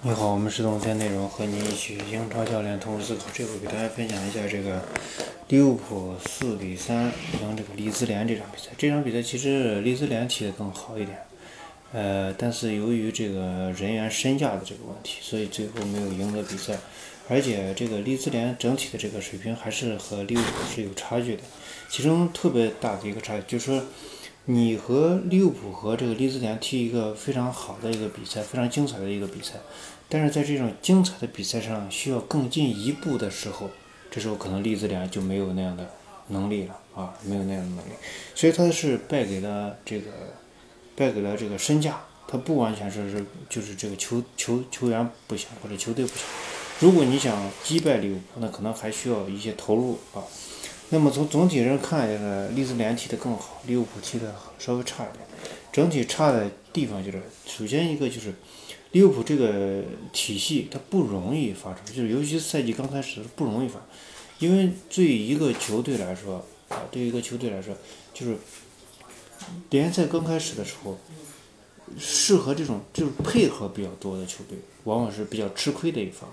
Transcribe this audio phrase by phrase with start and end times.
[0.00, 3.22] 你好，我们是动态内容，和你一起英超教练同时思考。
[3.34, 4.80] 这回给大家分享一下这个
[5.48, 7.06] 利物浦四比三
[7.42, 8.68] 赢这个利兹联这场比赛。
[8.78, 11.18] 这场比赛其实利兹联踢得更好一点，
[11.92, 16.78] 呃，但是由于这个人员身价的这个问题，所以最后没有赢得比赛。
[17.28, 21.42] 而且这个利兹联整体的这个水平还是和利物浦是有差距的，
[21.90, 23.82] 其中特别大的一个差距就是说。
[24.50, 29.56] 你和利物浦和这个利兹联踢一个非常好的一个比赛，非常精彩的一个比赛，
[30.08, 33.68] 但是在这种精彩的比赛上需要更进一步的时候，
[34.10, 35.90] 这时候可能利兹联就没有那样的
[36.28, 37.90] 能力了啊，没有那样的能力，
[38.34, 40.10] 所以他是败给了这个，
[40.96, 46.24] 败给了这个身价，他不完全说是就是这个球球球员不行或者球队不行，
[46.80, 50.24] 如果你想击败利物浦，那可能还需要一些投入啊。
[50.90, 55.26] 那么从总体上看，这个利兹联踢得更好，利物浦踢得稍微差一点。
[55.70, 58.32] 整体差的地方就是，首先一个就是
[58.92, 59.82] 利物浦这个
[60.14, 63.78] 体系它不容易发出，就是尤其赛季刚开始不容易发，
[64.38, 67.76] 因为对一个球队来说，啊，对一个球队来说，
[68.14, 68.36] 就是
[69.68, 70.98] 联赛刚开始的时候，
[71.98, 76.28] 适合这种就是配合比较多的球队，往往是比较吃亏的一方。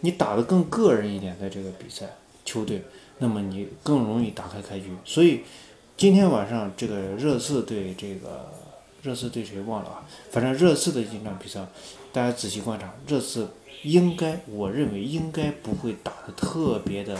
[0.00, 2.84] 你打得更个人一点的这个比赛，球队。
[3.20, 5.40] 那么你更容易打开开局，所以
[5.96, 8.52] 今天晚上这个热刺对这个
[9.02, 10.06] 热刺对谁忘了啊？
[10.30, 11.66] 反正热刺的这场比赛，
[12.12, 13.48] 大家仔细观察，热刺
[13.82, 17.18] 应该我认为应该不会打得特别的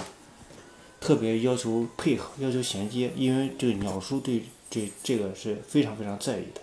[1.00, 6.60] 特别要求配合，要求衔接，因为这个鸟叔对这这个是非常非常在意的。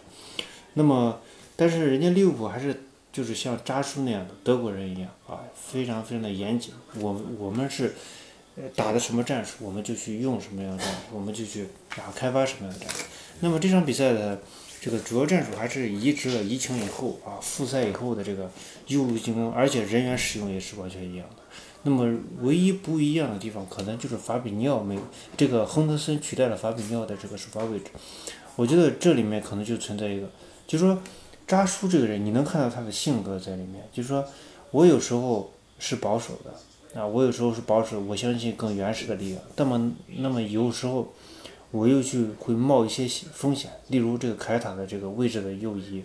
[0.76, 1.20] 那么，
[1.58, 6.74] 但是人家利物浦还是就是像扎叔那样的德国人一样啊，非常非常的严谨。
[7.00, 7.94] 我我们是。
[8.76, 11.64] 打的什么战术，我们就去用什么样的战术，我们就去
[11.98, 13.04] 啊开发什么样的战术。
[13.42, 14.42] 那么这场比赛的
[14.80, 18.50] 这个主要战术还是移植了疫情以后啊复赛以后的这个
[18.88, 21.44] 右路进攻，而且人员使用也是完全一样的。
[21.84, 24.98] 那么唯一不一样的地方，可能就是法比尼奥没
[25.36, 27.86] 这个亨德森取代了法比尼奥的这个首发位置。
[28.56, 30.30] 我觉得这里面可能就存在一个，
[30.66, 30.98] 就是说
[31.46, 34.26] 扎叔这个人，你能看到他的性格在里面，就是说
[34.72, 36.54] 我有时候是保守的。
[36.96, 39.42] 啊，我有时候是保守，我相信更原始的力量。
[39.58, 41.14] 那么，那么有时候
[41.72, 46.02] 我又去会冒一些风险，例如这个凯塔的这个位置的右移，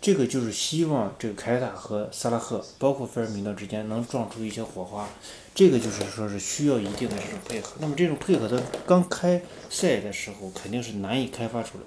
[0.00, 5.08] 这个就是希望这个凯塔和萨拉赫，包括菲尔米诺之间能撞出一些火花。
[5.54, 7.76] 这个就是说是需要一定的这种配合。
[7.78, 11.84] 那么这种配合的刚开赛的时候肯定是难以开发出来，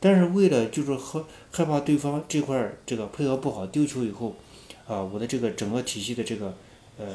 [0.00, 4.34] 但是为了就是和害怕对方这块这个配合不好丢球以后，
[4.88, 6.52] 啊，我的这个整个体系的这个
[6.98, 7.06] 呃。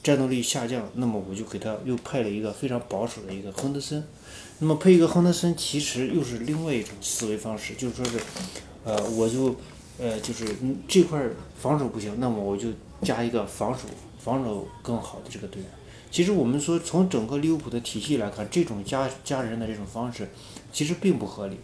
[0.00, 4.02] 战斗力下降，那么我就给他又派了一个非常保守的一个亨德森，
[4.60, 8.18] 那么配一个亨德森，其实又是另外一种思维方式，就是说是，
[8.84, 9.56] 呃，我就，
[9.98, 10.46] 呃，就是
[10.86, 11.20] 这块
[11.60, 12.68] 防守不行，那么我就
[13.02, 13.80] 加一个防守
[14.20, 15.70] 防守更好的这个队员。
[16.12, 20.30] 其实我们说从整个利物浦的体系来看，这种加加人的这种方式，
[20.72, 21.56] 其实并不合理。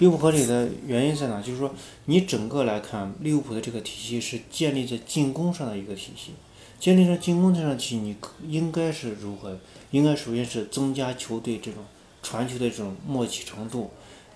[0.00, 1.42] 并不合理的原因在哪？
[1.42, 1.74] 就是说
[2.06, 6.32] 你整个来看，利物浦的这个体系是建立在进攻上的一个体系。
[6.78, 8.16] 建立在进攻这场棋，你
[8.48, 9.58] 应该是如何？
[9.90, 11.84] 应该首先是增加球队这种
[12.22, 13.90] 传球的这种默契程度，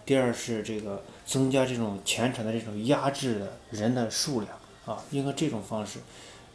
[0.04, 4.52] 第二是这个增加这种前场的这种压制的人的数量
[4.84, 6.00] 啊，应该这种方式，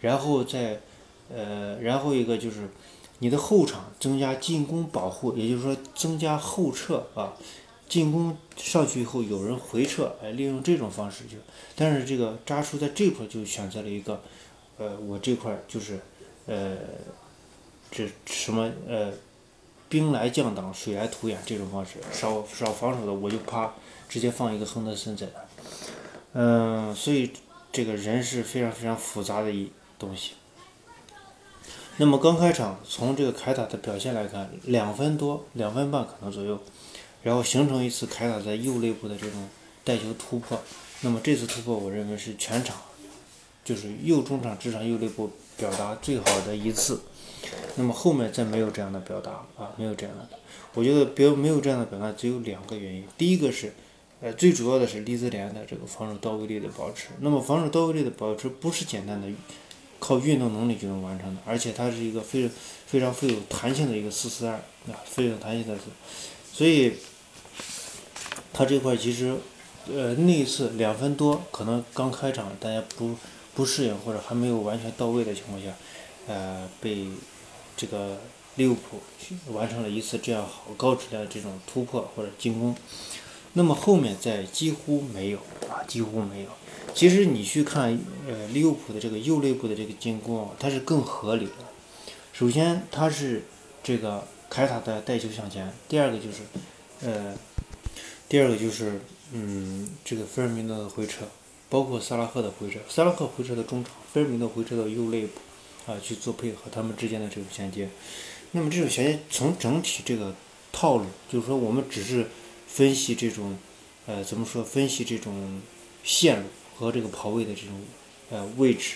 [0.01, 0.79] 然后再
[1.35, 2.69] 呃，然后一个就是
[3.17, 7.33] 你的后场增加进攻保护，也就是说增加后撤啊，
[7.89, 11.35] 进攻上去以后有人回撤，哎，利用这种方式就，
[11.75, 14.22] 但是这个扎叔在这块就选择了一个。
[14.81, 16.00] 呃，我这块就是，
[16.45, 16.77] 呃，
[17.91, 19.11] 这什么呃，
[19.89, 23.73] 兵来将挡，水来土掩这种方式，少少防守的我就啪
[24.07, 27.29] 直接放一个亨德森在那，嗯，所以
[27.73, 30.31] 这个人是非常非常复杂的一东西。
[31.97, 36.57] 那么刚开场从这个凯塔的表现来看，两分多两分半可能左右，
[37.24, 39.47] 然后形成一次凯塔在右内部的这种
[39.84, 40.62] 带球突破，
[41.02, 42.78] 那么这次突破我认为是全场。
[43.62, 47.01] 就是右中场至上右内部表达最好的一次，
[47.75, 50.27] 那么后面再没有这样的表达啊，没有这样的。
[50.74, 53.04] 我觉得别没有这样的表达，只有两个原因。
[53.16, 53.72] 第一个是，
[54.22, 57.10] 呃，最主要的是利兹联的这个防守到位率的保持。
[57.19, 59.27] 那么防守到位率的保持不是简单的
[60.00, 62.50] 靠运动能力就能完成的，而且它是一个非
[62.88, 64.54] 非常富有弹性的一个四四二
[64.88, 65.77] 啊，非常弹性的。
[66.51, 66.94] 所以，
[68.59, 69.33] 他这块其实，
[69.88, 73.15] 呃，那一次两分多，可能刚开场大家不。
[73.56, 75.73] 不适应或者还没有完全到位的情况下，
[76.27, 77.07] 呃，被
[77.75, 78.17] 这个
[78.56, 79.01] 利物浦
[79.51, 82.73] 完成了一次这样好高质量的这种突破或者进攻，
[83.53, 86.50] 那么后面在几乎没有啊，几乎没有。
[86.94, 91.51] 其实你去看呃利物浦的这个右肋部的这个进攻，它是更合理的。
[92.31, 93.44] 首先，它是
[93.83, 96.44] 这个凯塔的带球向前；第二个就是
[97.01, 97.35] 呃，
[98.29, 99.01] 第二个就是
[99.33, 101.25] 嗯这个菲尔明诺的回撤，
[101.69, 102.79] 包括萨拉赫的回撤。
[102.87, 107.89] 萨拉赫回撤到中场，菲尔明诺回撤到右肋部啊去做配合，他们之间的这种衔接。
[108.51, 110.33] 那么这种衔接从整体这个
[110.71, 112.27] 套路，就是说我们只是
[112.67, 113.57] 分析这种
[114.05, 114.63] 呃怎么说？
[114.63, 115.61] 分析这种
[116.03, 116.47] 线路。
[116.79, 117.81] 和这个跑位的这种
[118.29, 118.95] 呃位置，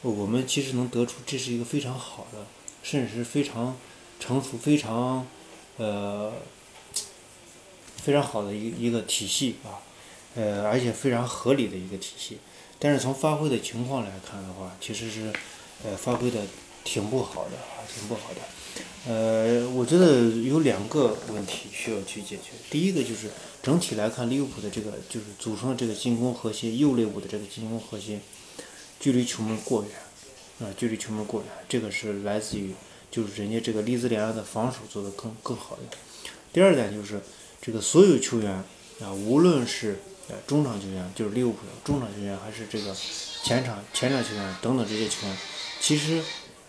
[0.00, 2.44] 我们其实能得出这是一个非常好的，
[2.82, 3.76] 甚至是非常
[4.18, 5.24] 成熟、非常
[5.76, 6.32] 呃
[8.04, 9.78] 非常好的一一个体系啊，
[10.34, 12.38] 呃而且非常合理的一个体系。
[12.78, 15.32] 但是从发挥的情况来看的话，其实是
[15.84, 16.40] 呃发挥的
[16.82, 18.40] 挺不好的啊，挺不好的。
[19.06, 22.52] 呃，我觉得有两个问题需要去解决。
[22.70, 23.30] 第一个就是
[23.62, 28.20] 整体来看，利物浦的这个就是组成的这个进攻核心，右肋部的这个进攻核心，
[28.98, 29.92] 距离球门过远，
[30.60, 32.72] 啊，距离球门过远，这个是来自于
[33.10, 36.00] 就是人家这个利兹联的防守做的更更好一点。
[36.52, 37.20] 第二点就是
[37.62, 38.52] 这个所有球员
[39.00, 42.94] 啊，无论是呃中场球员，就是利物浦的中场球员，还是这个
[43.42, 45.36] 前场前场球员等等这些球员，
[45.80, 46.22] 其实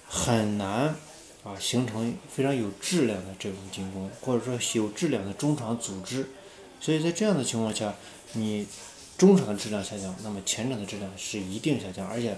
[0.08, 0.96] 很难。
[1.44, 6.26] 啊，形成非常有质量的这种进攻，或者说有质量的中场组织，
[6.80, 7.94] 所以在这样的情况下，
[8.32, 8.66] 你
[9.18, 12.38] 中场的质量下降，那么前场的质量是一定下降，而且，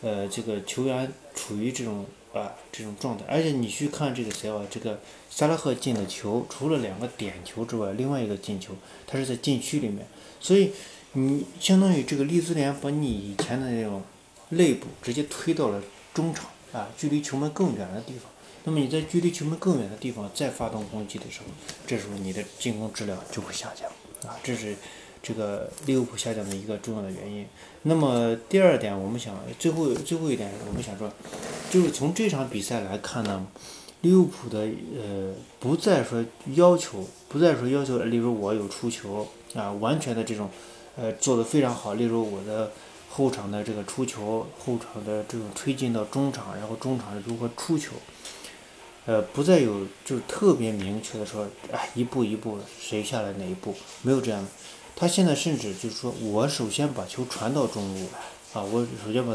[0.00, 5.00] 呃，这个球员处于这种啊这种状态，而且你去看这个谁啊，这个
[5.30, 8.74] 萨拉赫进的球，除了两个点球之外，另外一个进球，
[9.06, 10.06] 他是在禁区里面，
[10.40, 10.72] 所以
[11.12, 14.02] 你相当于这个利兹联把你以前的那种
[14.50, 15.82] 内部直接推到了
[16.14, 16.46] 中场。
[16.72, 18.30] 啊，距离球门更远的地方，
[18.62, 21.46] 那么你在距离球门更远的地方再发动攻击的时候，
[21.84, 23.90] 这时候你的进攻质量就会下降
[24.30, 24.76] 啊，这是
[25.22, 27.46] 这个利物浦下降的一个重要的原因。
[27.82, 31.10] 那么第二点，我们想最后最后一点，我们想说，
[31.70, 33.46] 就是从这场比赛来看呢，
[34.02, 36.24] 利物浦的呃不再说
[36.54, 40.50] 要求，不再说要求，例如我有出球啊，完全的这种
[40.96, 42.70] 呃做的非常好，例如我的。
[43.12, 47.90] 后场的这个出球，后场的这种推进到中场，然后中场如何出球，
[49.04, 54.46] 呃，不再有就是特别明确的说，哎，一步一步谁下来哪一步，没有这样。
[55.00, 59.34] 他现在甚至就是说我首先把球传到中路来，啊，我首先把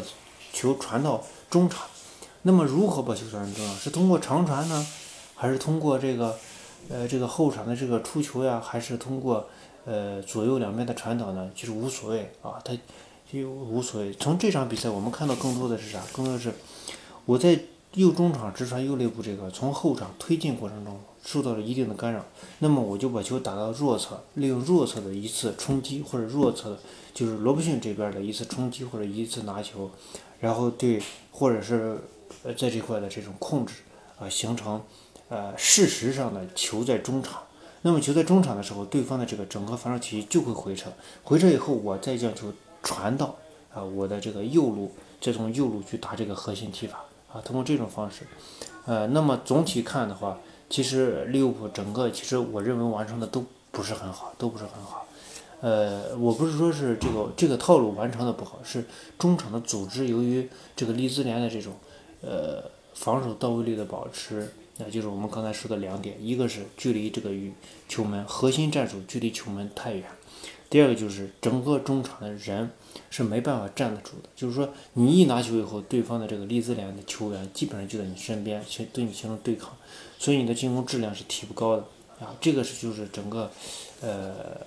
[0.54, 1.88] 球传到中场。
[2.44, 3.76] 那么如何把球传到中场？
[3.76, 4.86] 是通过长传呢，
[5.34, 6.38] 还是通过这个，
[6.88, 9.50] 呃，这个后场的这个出球呀，还是通过
[9.86, 11.50] 呃左右两边的传导呢？
[11.56, 12.78] 其实无所谓啊，他。
[13.34, 14.14] 就无所谓。
[14.14, 16.00] 从这场比赛，我们看到更多的是啥？
[16.14, 16.54] 更多的是
[17.26, 17.60] 我在
[17.96, 22.24] 右中场直传右肋部这个从后场推进过程中受到了一定的干扰。
[22.60, 26.78] 那么我就把球打到弱侧，利用弱侧的一次冲击或者弱侧，
[27.14, 29.90] 就是罗伯逊这边的一次冲击或者一次拿球，
[30.40, 31.02] 然后对
[31.32, 32.00] 或者是
[32.44, 33.74] 呃在这块的这种控制
[34.20, 34.82] 啊，形成
[35.30, 37.42] 呃事实上的球在中场。
[37.82, 40.92] 那么球在中场的时候，对方的这个整个防守体系就会回撤，
[41.24, 42.54] 回撤以后我再将球。
[42.88, 43.36] 传到
[43.74, 47.04] 啊我的这个右路，再从右路去打这个核心踢法
[47.36, 48.26] 啊，通过这种方式，
[48.86, 50.40] 呃，那么总体看的话，
[50.70, 55.06] 其实利物浦整个其实我认为完成的都不是很好，都不是很好。
[55.60, 58.86] 呃，我不是说是这个这个套路完成的不好，是
[59.20, 60.48] 中场的组织由于
[60.78, 61.74] 这个利兹联的这种
[62.22, 62.64] 呃
[62.94, 67.54] 防守到位率的保持，那就是我们刚才说的两点，一个是距离这个与
[67.88, 70.04] 球门核心战术距离球门太远。
[70.70, 72.70] 第二个就是整个中场的人
[73.10, 79.72] 是没办法站得住的，就是说你一拿球以后，对方的这个利兹联的球员基本上就在你身边，形对你形成对抗，
[80.18, 81.84] 所以你的进攻质量是提不高的
[82.20, 82.36] 啊。
[82.42, 83.50] 这个是就是整个
[84.02, 84.58] 呃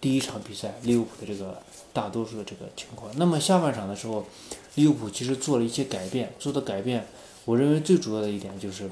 [0.00, 1.62] 第一场比赛利物浦的这个
[1.92, 3.10] 大多数的这个情况。
[3.16, 4.26] 那么下半场的时候，
[4.74, 7.06] 利物浦其实做了一些改变，做的改变，
[7.44, 8.90] 我认为最主要的一点就是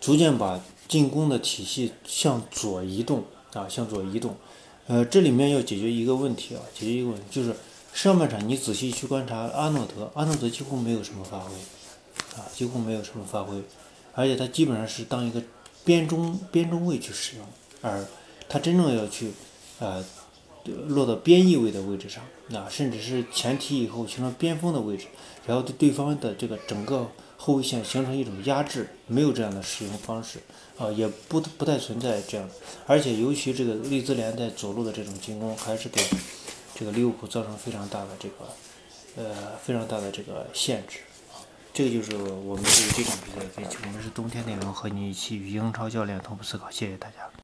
[0.00, 3.24] 逐渐把进攻的体系向左移动。
[3.54, 4.36] 啊，向左移动，
[4.88, 7.56] 呃，这里面要解决一个问题啊，解决一个问题，就是
[7.94, 11.54] 上半场你仔细去观察阿诺德，阿诺德几乎没有什么发挥，
[12.36, 13.56] 啊，几乎没有什么发挥，
[14.12, 15.42] 而且他基本上是当一个
[15.82, 17.46] 边中边中卫去使用，
[17.80, 18.06] 而
[18.48, 19.32] 他真正要去，
[19.78, 20.04] 呃，
[20.88, 25.06] 落到边翼位的位置上，啊，甚至是前踢以后形成边锋的位置，
[25.46, 27.10] 然后对对方的这个整个。
[27.40, 30.40] 后卫线形成一种压制，没有这样的使用方式
[30.76, 32.50] 啊，也不不太存在这样，
[32.84, 36.02] 而且尤其这个利兹联在左路的这种进攻，还是给
[36.74, 38.34] 这个利物浦造成非常大的这个
[39.14, 40.98] 呃非常大的这个限制。
[41.72, 43.76] 这个就是我们对于这场比赛的分析。
[43.86, 47.30] 我们是冬天内容和你一起与英超教练同步思考，谢谢大家。